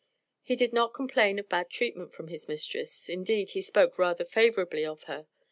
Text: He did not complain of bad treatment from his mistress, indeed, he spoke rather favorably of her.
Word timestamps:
He 0.41 0.55
did 0.55 0.73
not 0.73 0.95
complain 0.95 1.37
of 1.37 1.47
bad 1.47 1.69
treatment 1.69 2.11
from 2.11 2.29
his 2.29 2.47
mistress, 2.47 3.07
indeed, 3.07 3.51
he 3.51 3.61
spoke 3.61 3.99
rather 3.99 4.25
favorably 4.25 4.83
of 4.83 5.03
her. 5.03 5.27